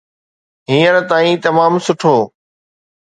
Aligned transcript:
هينئر 0.69 0.97
تائين 1.09 1.35
تمام 1.45 1.73
سٺو. 1.85 2.15